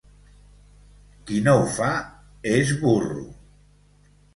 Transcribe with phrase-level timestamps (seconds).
[1.29, 1.93] Qui no ho fa
[2.57, 3.27] és burro!